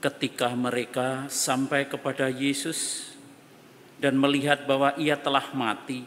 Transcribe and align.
ketika 0.00 0.52
mereka 0.52 1.26
sampai 1.32 1.88
kepada 1.88 2.28
Yesus 2.28 3.10
dan 3.96 4.20
melihat 4.20 4.68
bahwa 4.68 4.92
ia 5.00 5.16
telah 5.16 5.52
mati, 5.56 6.04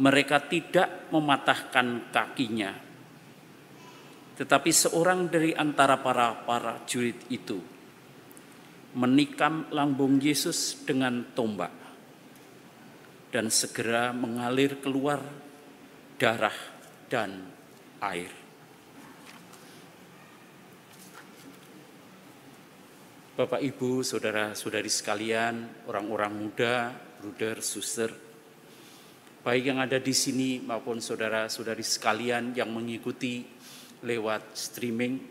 mereka 0.00 0.42
tidak 0.42 1.10
mematahkan 1.14 2.10
kakinya. 2.10 2.72
Tetapi 4.40 4.70
seorang 4.72 5.28
dari 5.28 5.52
antara 5.52 6.00
para 6.00 6.32
para 6.48 6.80
jurid 6.88 7.28
itu 7.28 7.60
menikam 8.96 9.70
lambung 9.70 10.18
Yesus 10.18 10.82
dengan 10.82 11.22
tombak 11.36 11.70
dan 13.30 13.46
segera 13.46 14.10
mengalir 14.10 14.82
keluar 14.82 15.22
darah 16.18 16.56
dan 17.06 17.46
air. 18.02 18.49
Bapak, 23.40 23.64
Ibu, 23.64 24.04
saudara-saudari 24.04 24.92
sekalian, 24.92 25.88
orang-orang 25.88 26.28
muda, 26.28 26.92
bruder, 26.92 27.64
suster, 27.64 28.12
baik 29.40 29.64
yang 29.64 29.80
ada 29.80 29.96
di 29.96 30.12
sini 30.12 30.60
maupun 30.60 31.00
saudara-saudari 31.00 31.80
sekalian 31.80 32.52
yang 32.52 32.68
mengikuti 32.68 33.40
lewat 34.04 34.44
streaming, 34.52 35.24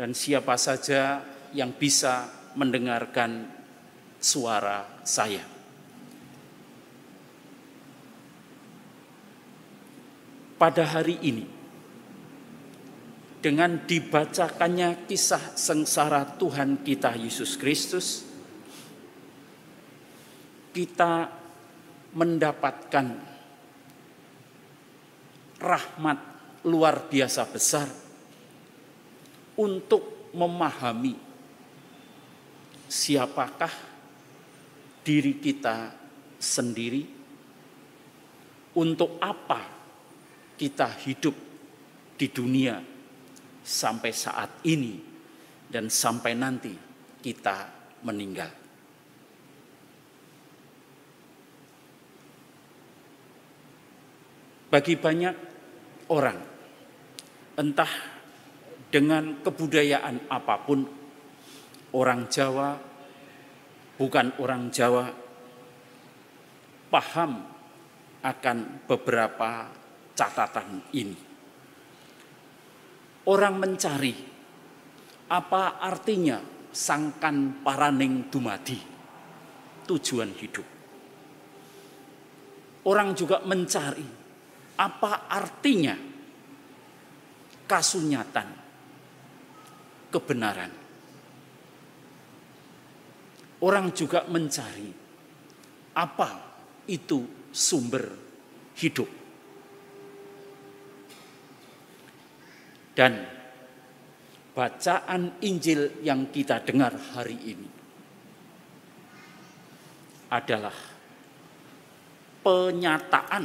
dan 0.00 0.16
siapa 0.16 0.56
saja 0.56 1.20
yang 1.52 1.76
bisa 1.76 2.24
mendengarkan 2.56 3.52
suara 4.16 5.04
saya. 5.04 5.44
Pada 10.56 10.88
hari 10.88 11.20
ini, 11.20 11.44
dengan 13.40 13.88
dibacakannya 13.88 15.08
kisah 15.08 15.56
sengsara 15.56 16.36
Tuhan 16.36 16.84
kita 16.84 17.16
Yesus 17.16 17.56
Kristus, 17.56 18.28
kita 20.76 21.32
mendapatkan 22.12 23.06
rahmat 25.56 26.18
luar 26.68 27.08
biasa 27.08 27.42
besar 27.48 27.88
untuk 29.56 30.32
memahami 30.36 31.16
siapakah 32.92 33.72
diri 35.00 35.40
kita 35.40 35.96
sendiri, 36.36 37.08
untuk 38.76 39.16
apa 39.16 39.64
kita 40.60 40.92
hidup 41.08 41.34
di 42.20 42.28
dunia 42.28 42.99
sampai 43.60 44.10
saat 44.12 44.64
ini 44.66 44.96
dan 45.70 45.86
sampai 45.86 46.32
nanti 46.34 46.72
kita 47.20 47.68
meninggal. 48.02 48.50
Bagi 54.70 54.94
banyak 54.94 55.34
orang, 56.14 56.38
entah 57.58 57.92
dengan 58.86 59.42
kebudayaan 59.42 60.30
apa 60.30 60.56
pun, 60.62 60.86
orang 61.90 62.30
Jawa, 62.30 62.78
bukan 63.98 64.30
orang 64.38 64.70
Jawa, 64.70 65.10
paham 66.86 67.42
akan 68.22 68.58
beberapa 68.86 69.66
catatan 70.14 70.86
ini 70.94 71.29
orang 73.28 73.54
mencari 73.60 74.14
apa 75.30 75.82
artinya 75.82 76.40
sangkan 76.70 77.60
paraning 77.60 78.30
dumadi 78.32 78.78
tujuan 79.84 80.30
hidup. 80.38 80.66
Orang 82.86 83.12
juga 83.12 83.44
mencari 83.44 84.06
apa 84.80 85.28
artinya 85.28 85.92
kasunyatan 87.68 88.48
kebenaran. 90.08 90.72
Orang 93.60 93.92
juga 93.92 94.24
mencari 94.24 94.88
apa 95.92 96.30
itu 96.88 97.52
sumber 97.52 98.08
hidup. 98.80 99.19
Dan 103.00 103.16
bacaan 104.52 105.40
Injil 105.40 106.04
yang 106.04 106.28
kita 106.28 106.60
dengar 106.60 106.92
hari 107.16 107.32
ini 107.32 107.68
adalah 110.28 110.76
penyataan 112.44 113.44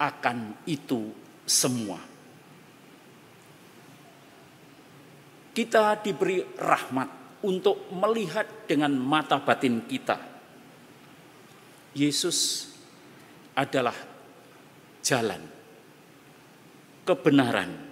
akan 0.00 0.38
itu 0.64 1.12
semua. 1.44 2.00
Kita 5.52 6.00
diberi 6.00 6.40
rahmat 6.56 7.44
untuk 7.44 7.92
melihat 7.92 8.64
dengan 8.64 8.96
mata 8.96 9.44
batin 9.44 9.84
kita. 9.84 10.16
Yesus 11.92 12.72
adalah 13.52 13.94
jalan, 15.04 15.52
kebenaran, 17.04 17.83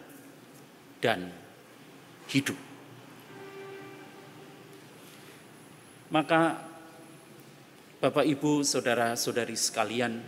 dan 1.02 1.34
hidup. 2.30 2.56
Maka 6.14 6.62
Bapak 7.98 8.26
Ibu, 8.26 8.62
saudara-saudari 8.62 9.58
sekalian, 9.58 10.22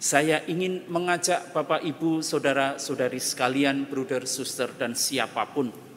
saya 0.00 0.44
ingin 0.48 0.88
mengajak 0.88 1.52
Bapak 1.52 1.84
Ibu, 1.84 2.20
saudara-saudari 2.20 3.20
sekalian, 3.20 3.88
bruder, 3.88 4.24
suster, 4.28 4.72
dan 4.76 4.92
siapa 4.96 5.44
pun 5.48 5.90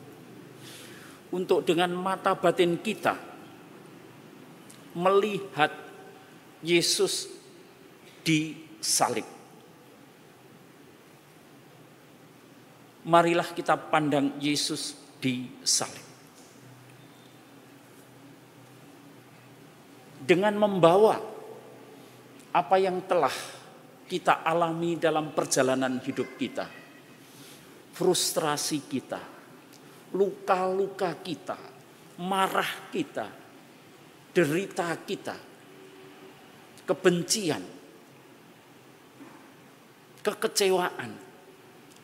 untuk 1.33 1.65
dengan 1.65 1.89
mata 1.97 2.37
batin 2.37 2.77
kita 2.77 3.17
melihat 4.93 5.73
Yesus 6.61 7.25
di 8.21 8.53
salib. 8.77 9.32
Marilah 13.03 13.51
kita 13.51 13.75
pandang 13.75 14.39
Yesus 14.39 14.95
di 15.19 15.47
salib. 15.63 16.11
Dengan 20.23 20.55
membawa 20.55 21.19
apa 22.55 22.75
yang 22.79 23.03
telah 23.03 23.33
kita 24.07 24.39
alami 24.39 24.95
dalam 24.95 25.35
perjalanan 25.35 25.99
hidup 25.99 26.39
kita, 26.39 26.63
frustrasi 27.91 28.87
kita, 28.87 29.19
luka-luka 30.15 31.19
kita, 31.19 31.59
marah 32.23 32.87
kita, 32.87 33.27
derita 34.31 34.95
kita, 35.03 35.35
kebencian, 36.87 37.63
kekecewaan, 40.23 41.11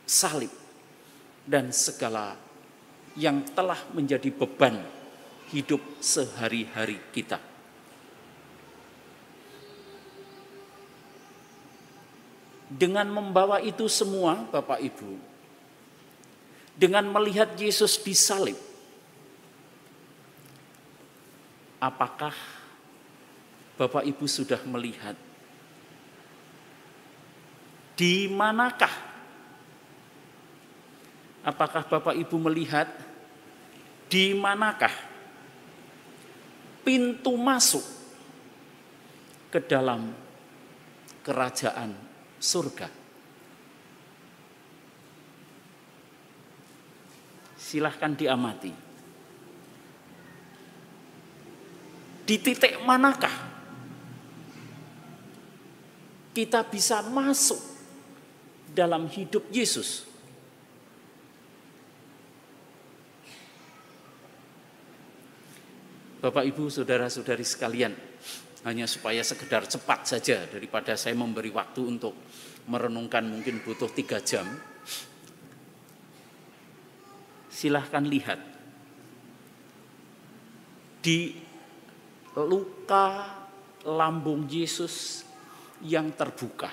salib 0.04 0.69
dan 1.50 1.74
segala 1.74 2.38
yang 3.18 3.42
telah 3.58 3.82
menjadi 3.98 4.30
beban 4.30 4.78
hidup 5.50 5.82
sehari-hari 5.98 7.02
kita. 7.10 7.42
Dengan 12.70 13.10
membawa 13.10 13.58
itu 13.66 13.90
semua, 13.90 14.46
Bapak 14.46 14.78
Ibu, 14.78 15.18
dengan 16.78 17.10
melihat 17.10 17.58
Yesus 17.58 17.98
disalib, 17.98 18.54
apakah 21.82 22.38
Bapak 23.74 24.06
Ibu 24.06 24.30
sudah 24.30 24.62
melihat 24.70 25.18
di 27.98 28.30
manakah 28.30 29.09
Apakah 31.40 31.88
Bapak 31.88 32.16
Ibu 32.20 32.36
melihat 32.52 32.92
di 34.12 34.36
manakah 34.36 34.92
pintu 36.84 37.40
masuk 37.40 37.86
ke 39.48 39.64
dalam 39.64 40.12
kerajaan 41.24 41.96
surga? 42.36 42.92
Silahkan 47.56 48.12
diamati. 48.18 48.74
Di 52.28 52.36
titik 52.38 52.84
manakah 52.84 53.32
kita 56.36 56.68
bisa 56.68 57.00
masuk 57.08 57.58
dalam 58.76 59.08
hidup 59.08 59.48
Yesus? 59.50 60.09
Bapak 66.20 66.44
Ibu, 66.44 66.68
saudara-saudari 66.68 67.48
sekalian, 67.48 67.96
hanya 68.68 68.84
supaya 68.92 69.24
sekedar 69.24 69.64
cepat 69.64 70.04
saja 70.04 70.44
daripada 70.52 70.92
saya 71.00 71.16
memberi 71.16 71.48
waktu 71.48 71.80
untuk 71.80 72.12
merenungkan 72.68 73.24
mungkin 73.24 73.64
butuh 73.64 73.88
tiga 73.88 74.20
jam. 74.20 74.44
Silahkan 77.48 78.04
lihat 78.04 78.40
di 81.00 81.40
luka 82.36 83.40
lambung 83.88 84.44
Yesus 84.52 85.24
yang 85.88 86.12
terbuka. 86.20 86.68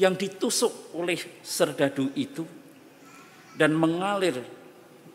Yang 0.00 0.14
ditusuk 0.24 0.96
oleh 0.96 1.20
serdadu 1.44 2.16
itu 2.16 2.48
dan 3.60 3.76
mengalir 3.76 4.57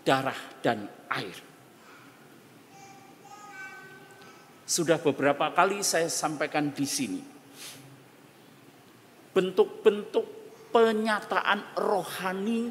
darah 0.04 0.38
dan 0.60 0.88
air. 1.10 1.36
Sudah 4.64 5.00
beberapa 5.00 5.52
kali 5.52 5.84
saya 5.84 6.08
sampaikan 6.08 6.72
di 6.72 6.88
sini. 6.88 7.22
Bentuk-bentuk 9.34 10.26
penyataan 10.70 11.74
rohani 11.80 12.70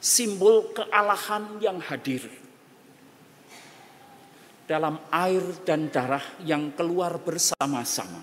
simbol 0.00 0.72
kealahan 0.72 1.60
yang 1.60 1.76
hadir 1.76 2.24
dalam 4.64 4.96
air 5.12 5.44
dan 5.66 5.92
darah 5.92 6.24
yang 6.40 6.72
keluar 6.72 7.20
bersama-sama 7.20 8.22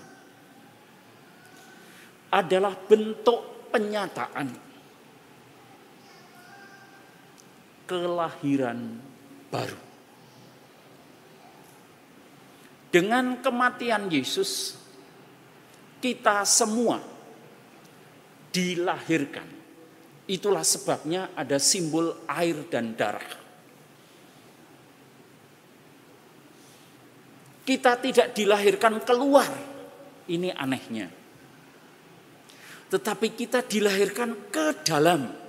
adalah 2.34 2.74
bentuk 2.74 3.70
penyataan 3.70 4.67
kelahiran 7.88 9.00
baru. 9.48 9.80
Dengan 12.88 13.40
kematian 13.40 14.12
Yesus, 14.12 14.76
kita 16.00 16.44
semua 16.44 17.00
dilahirkan. 18.52 19.48
Itulah 20.28 20.60
sebabnya 20.60 21.32
ada 21.32 21.56
simbol 21.56 22.24
air 22.28 22.68
dan 22.68 22.92
darah. 22.92 23.48
Kita 27.64 28.00
tidak 28.00 28.32
dilahirkan 28.32 29.04
keluar. 29.04 29.48
Ini 30.28 30.52
anehnya. 30.56 31.08
Tetapi 32.88 33.28
kita 33.36 33.64
dilahirkan 33.64 34.48
ke 34.48 34.84
dalam 34.84 35.47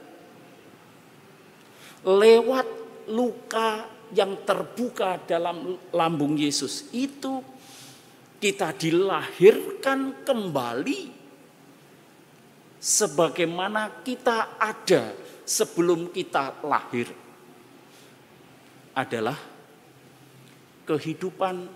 lewat 2.06 2.68
luka 3.10 3.88
yang 4.14 4.42
terbuka 4.46 5.22
dalam 5.26 5.78
lambung 5.94 6.34
Yesus 6.38 6.90
itu 6.96 7.42
kita 8.40 8.72
dilahirkan 8.74 10.24
kembali 10.24 11.02
sebagaimana 12.80 14.02
kita 14.02 14.56
ada 14.56 15.12
sebelum 15.44 16.10
kita 16.16 16.64
lahir 16.64 17.12
adalah 18.96 19.38
kehidupan 20.88 21.68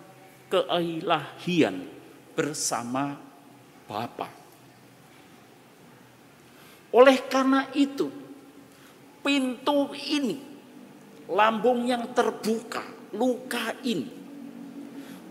keilahian 0.48 1.86
bersama 2.34 3.20
Bapa. 3.86 4.30
Oleh 6.94 7.18
karena 7.26 7.68
itu, 7.74 8.23
pintu 9.24 9.96
ini, 9.96 10.38
lambung 11.32 11.88
yang 11.88 12.12
terbuka, 12.12 12.84
luka 13.16 13.74
ini 13.88 14.22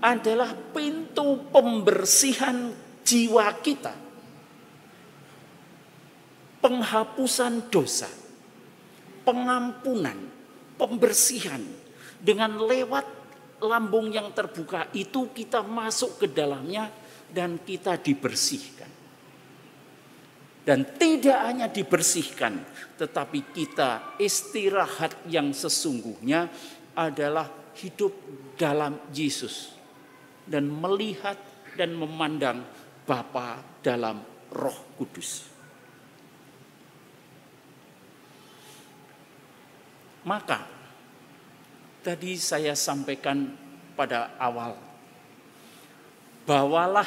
adalah 0.03 0.50
pintu 0.75 1.47
pembersihan 1.55 2.75
jiwa 3.06 3.47
kita. 3.62 3.94
Penghapusan 6.59 7.71
dosa, 7.71 8.11
pengampunan, 9.23 10.19
pembersihan 10.75 11.62
dengan 12.19 12.59
lewat 12.67 13.06
lambung 13.62 14.11
yang 14.11 14.31
terbuka 14.35 14.91
itu 14.95 15.31
kita 15.31 15.62
masuk 15.62 16.23
ke 16.23 16.27
dalamnya 16.31 16.91
dan 17.31 17.59
kita 17.62 17.99
dibersihkan. 17.99 18.81
Dan 20.62 20.87
tidak 20.94 21.38
hanya 21.43 21.67
dibersihkan, 21.67 22.62
tetapi 22.94 23.50
kita 23.50 24.14
istirahat 24.23 25.26
yang 25.26 25.50
sesungguhnya 25.50 26.47
adalah 26.94 27.50
hidup 27.75 28.14
dalam 28.55 29.11
Yesus 29.11 29.75
dan 30.47 30.70
melihat 30.70 31.35
dan 31.75 31.99
memandang 31.99 32.62
Bapa 33.03 33.59
dalam 33.82 34.23
Roh 34.55 34.94
Kudus. 34.94 35.50
Maka 40.23 40.62
tadi 42.06 42.38
saya 42.38 42.79
sampaikan 42.79 43.50
pada 43.99 44.38
awal 44.38 44.79
bawalah 46.47 47.06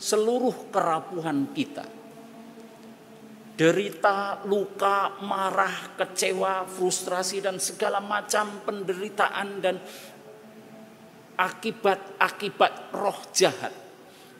seluruh 0.00 0.72
kerapuhan 0.72 1.52
kita 1.52 2.03
derita, 3.54 4.42
luka, 4.50 5.22
marah, 5.22 5.94
kecewa, 5.94 6.66
frustrasi 6.66 7.38
dan 7.38 7.62
segala 7.62 8.02
macam 8.02 8.66
penderitaan 8.66 9.48
dan 9.62 9.78
akibat-akibat 11.38 12.94
roh 12.94 13.20
jahat. 13.30 13.70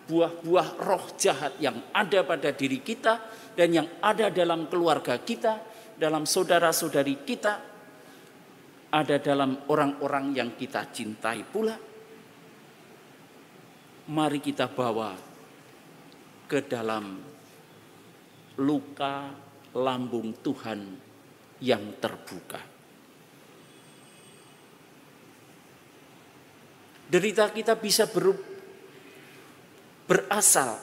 Buah-buah 0.04 0.68
roh 0.84 1.06
jahat 1.16 1.56
yang 1.62 1.80
ada 1.94 2.26
pada 2.26 2.52
diri 2.52 2.82
kita 2.84 3.24
dan 3.56 3.68
yang 3.72 3.88
ada 4.02 4.28
dalam 4.28 4.66
keluarga 4.68 5.16
kita, 5.22 5.62
dalam 5.96 6.26
saudara-saudari 6.28 7.24
kita, 7.24 7.54
ada 8.94 9.16
dalam 9.18 9.64
orang-orang 9.70 10.34
yang 10.36 10.50
kita 10.58 10.90
cintai 10.90 11.40
pula. 11.46 11.74
Mari 14.04 14.38
kita 14.44 14.68
bawa 14.68 15.16
ke 16.44 16.60
dalam 16.68 17.33
luka 18.60 19.34
lambung 19.74 20.38
Tuhan 20.38 20.80
yang 21.62 21.84
terbuka. 21.98 22.60
Derita 27.04 27.50
kita 27.50 27.78
bisa 27.78 28.10
ber, 28.10 28.34
berasal 30.06 30.78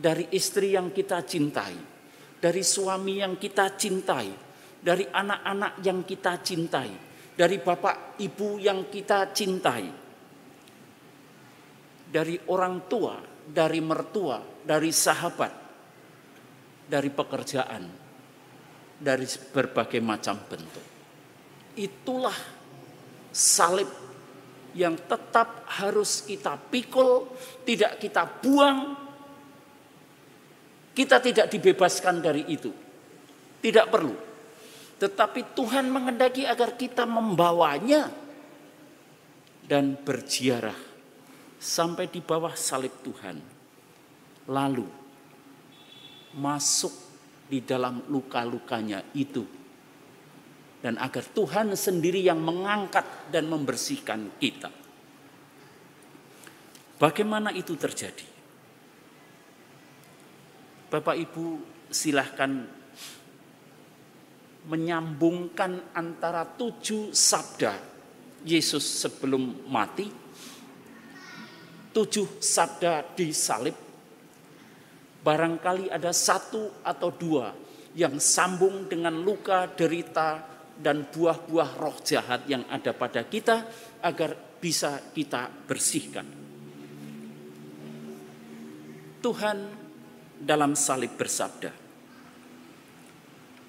dari 0.00 0.32
istri 0.32 0.72
yang 0.72 0.92
kita 0.92 1.20
cintai, 1.24 1.76
dari 2.40 2.62
suami 2.64 3.20
yang 3.20 3.36
kita 3.36 3.76
cintai, 3.76 4.28
dari 4.80 5.04
anak-anak 5.04 5.84
yang 5.84 6.00
kita 6.08 6.40
cintai, 6.40 6.90
dari 7.36 7.56
bapak 7.60 8.20
ibu 8.24 8.56
yang 8.56 8.88
kita 8.88 9.28
cintai, 9.32 9.86
dari 12.10 12.36
orang 12.48 12.88
tua, 12.88 13.20
dari 13.44 13.80
mertua, 13.84 14.40
dari 14.64 14.90
sahabat, 14.90 15.59
dari 16.90 17.06
pekerjaan, 17.14 17.86
dari 18.98 19.26
berbagai 19.54 20.02
macam 20.02 20.34
bentuk. 20.50 20.86
Itulah 21.78 22.34
salib 23.30 23.86
yang 24.74 24.98
tetap 24.98 25.70
harus 25.78 26.26
kita 26.26 26.58
pikul, 26.58 27.30
tidak 27.62 28.02
kita 28.02 28.26
buang. 28.26 28.98
Kita 30.90 31.22
tidak 31.22 31.46
dibebaskan 31.46 32.18
dari 32.18 32.42
itu. 32.50 32.74
Tidak 33.62 33.86
perlu. 33.86 34.14
Tetapi 35.00 35.56
Tuhan 35.56 35.86
mengendaki 35.88 36.44
agar 36.44 36.76
kita 36.76 37.08
membawanya 37.08 38.10
dan 39.64 39.96
berziarah 39.96 40.76
sampai 41.56 42.10
di 42.10 42.20
bawah 42.20 42.52
salib 42.52 42.92
Tuhan. 43.00 43.38
Lalu 44.50 44.99
masuk 46.38 46.92
di 47.50 47.62
dalam 47.66 48.06
luka-lukanya 48.06 49.02
itu. 49.16 49.42
Dan 50.80 50.96
agar 50.96 51.26
Tuhan 51.26 51.76
sendiri 51.76 52.24
yang 52.24 52.40
mengangkat 52.40 53.28
dan 53.28 53.50
membersihkan 53.50 54.40
kita. 54.40 54.72
Bagaimana 57.00 57.52
itu 57.52 57.76
terjadi? 57.76 58.28
Bapak 60.90 61.16
Ibu 61.16 61.44
silahkan 61.88 62.80
menyambungkan 64.68 65.96
antara 65.96 66.44
tujuh 66.44 67.14
sabda 67.14 67.72
Yesus 68.44 68.84
sebelum 68.84 69.68
mati, 69.68 70.08
tujuh 71.92 72.40
sabda 72.40 73.16
di 73.16 73.32
salib, 73.32 73.76
barangkali 75.20 75.92
ada 75.92 76.10
satu 76.10 76.84
atau 76.84 77.12
dua 77.12 77.52
yang 77.92 78.16
sambung 78.22 78.86
dengan 78.86 79.20
luka, 79.20 79.68
derita, 79.68 80.40
dan 80.80 81.04
buah-buah 81.12 81.70
roh 81.76 81.96
jahat 82.00 82.48
yang 82.48 82.64
ada 82.72 82.96
pada 82.96 83.28
kita 83.28 83.68
agar 84.00 84.32
bisa 84.56 85.12
kita 85.12 85.52
bersihkan. 85.68 86.24
Tuhan 89.20 89.58
dalam 90.40 90.72
salib 90.72 91.12
bersabda, 91.20 91.72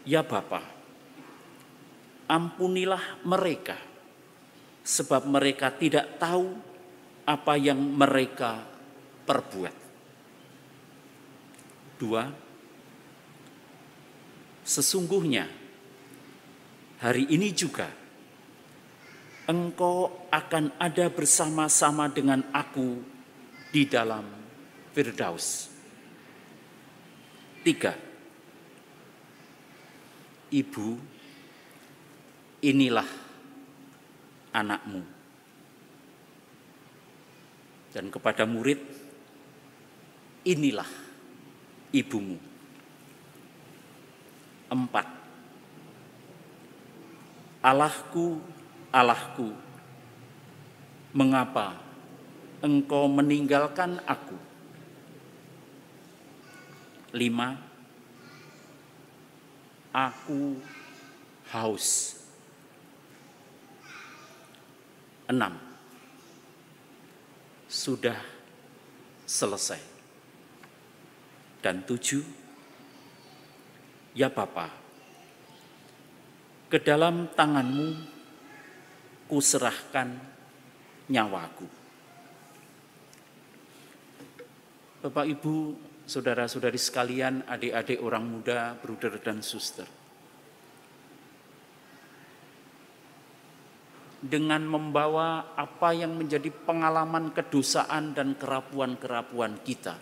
Ya 0.08 0.24
Bapa, 0.24 0.64
ampunilah 2.32 3.20
mereka, 3.28 3.76
sebab 4.80 5.28
mereka 5.28 5.76
tidak 5.76 6.16
tahu 6.16 6.56
apa 7.28 7.54
yang 7.60 7.78
mereka 7.78 8.64
perbuat. 9.28 9.81
Dua, 12.02 12.26
sesungguhnya 14.66 15.46
hari 16.98 17.30
ini 17.30 17.54
juga 17.54 17.86
engkau 19.46 20.26
akan 20.34 20.82
ada 20.82 21.14
bersama-sama 21.14 22.10
dengan 22.10 22.42
aku 22.50 23.06
di 23.70 23.86
dalam 23.86 24.26
Firdaus. 24.98 25.70
Tiga, 27.62 27.94
ibu, 30.50 30.98
inilah 32.66 33.10
anakmu. 34.58 35.06
Dan 37.94 38.10
kepada 38.10 38.50
murid, 38.50 38.82
inilah 40.50 41.01
ibumu. 41.92 42.40
Empat, 44.72 45.04
Allahku, 47.60 48.40
Allahku, 48.88 49.52
mengapa 51.12 51.76
engkau 52.64 53.12
meninggalkan 53.12 54.00
aku? 54.08 54.40
Lima, 57.12 57.60
aku 59.92 60.56
haus. 61.52 62.16
Enam, 65.28 65.60
sudah 67.68 68.20
selesai. 69.28 69.91
Dan 71.62 71.86
tujuh, 71.86 72.26
ya 74.18 74.34
Bapa, 74.34 74.68
ke 76.68 76.82
dalam 76.82 77.30
tanganmu 77.32 77.90
kuserahkan 79.30 80.10
nyawaku. 81.08 81.68
Bapak 85.06 85.26
Ibu, 85.30 85.56
saudara-saudari 86.10 86.82
sekalian, 86.82 87.46
adik-adik 87.46 88.02
orang 88.02 88.26
muda, 88.26 88.74
bruder 88.82 89.22
dan 89.22 89.46
suster. 89.46 90.02
dengan 94.22 94.62
membawa 94.62 95.58
apa 95.58 95.98
yang 95.98 96.14
menjadi 96.14 96.54
pengalaman 96.54 97.34
kedosaan 97.34 98.14
dan 98.14 98.38
kerapuan-kerapuan 98.38 99.58
kita. 99.66 99.98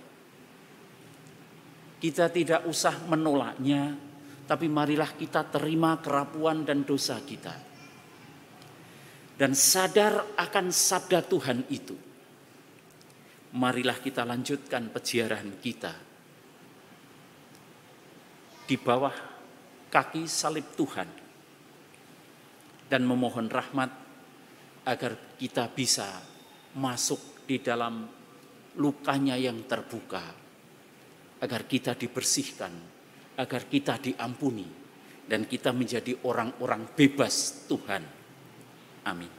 Kita 2.00 2.32
tidak 2.32 2.64
usah 2.64 2.96
menolaknya, 3.12 3.92
tapi 4.48 4.72
marilah 4.72 5.12
kita 5.14 5.46
terima 5.52 6.00
kerapuan 6.00 6.64
dan 6.64 6.88
dosa 6.88 7.20
kita. 7.20 7.56
Dan 9.36 9.52
sadar 9.56 10.36
akan 10.36 10.66
sabda 10.72 11.20
Tuhan 11.28 11.68
itu. 11.72 11.96
Marilah 13.56 14.00
kita 14.00 14.24
lanjutkan 14.24 14.92
peziarahan 14.92 15.60
kita. 15.60 15.94
Di 18.64 18.76
bawah 18.80 19.16
kaki 19.92 20.24
salib 20.28 20.72
Tuhan. 20.76 21.10
Dan 22.90 23.06
memohon 23.06 23.48
rahmat 23.48 23.92
agar 24.90 25.38
kita 25.38 25.70
bisa 25.70 26.10
masuk 26.74 27.46
di 27.46 27.62
dalam 27.62 28.06
lukanya 28.78 29.38
yang 29.38 29.66
terbuka, 29.66 30.22
agar 31.40 31.64
kita 31.66 31.96
dibersihkan, 31.96 32.74
agar 33.40 33.62
kita 33.72 33.98
diampuni, 34.00 34.68
dan 35.30 35.46
kita 35.46 35.72
menjadi 35.72 36.26
orang-orang 36.26 36.90
bebas 36.98 37.66
Tuhan. 37.70 38.04
Amin. 39.06 39.39